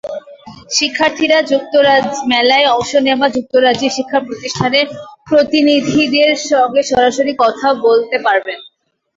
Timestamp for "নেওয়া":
3.07-3.27